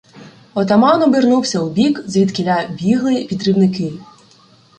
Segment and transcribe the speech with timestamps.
[0.55, 3.93] Отаман обернувся у бік, звідкіля бігли підривники.